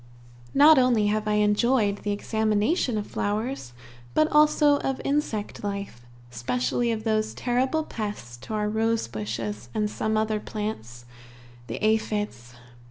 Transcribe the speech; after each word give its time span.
Not 0.55 0.79
only 0.79 1.05
have 1.13 1.27
I 1.27 1.33
enjoyed 1.45 1.97
the 1.99 2.11
examination 2.11 2.97
of 2.97 3.05
flowers, 3.05 3.73
but 4.15 4.27
also 4.31 4.79
of 4.79 4.99
insect 5.05 5.63
life, 5.63 6.07
specially 6.31 6.91
of 6.91 7.03
those 7.03 7.35
terrible 7.35 7.83
pests 7.83 8.35
to 8.37 8.55
our 8.55 8.67
rosebushes 8.67 9.69
and 9.75 9.87
some 9.91 10.17
other 10.17 10.39
plants 10.39 11.05
the 11.67 11.77
aphides. 11.85 12.55